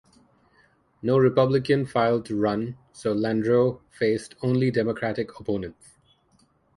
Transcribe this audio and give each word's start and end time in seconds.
No 1.03 1.19
Republican 1.19 1.85
filed 1.85 2.25
to 2.25 2.35
run, 2.35 2.75
so 2.91 3.13
Landrieu 3.13 3.81
faced 3.91 4.33
only 4.41 4.71
Democratic 4.71 5.39
opponents. 5.39 5.91